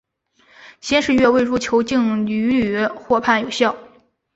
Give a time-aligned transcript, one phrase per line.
[0.79, 3.77] 先是越位入球竟屡屡获判有效。